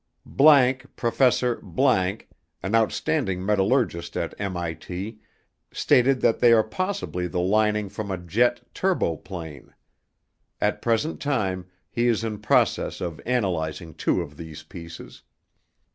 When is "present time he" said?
10.81-12.07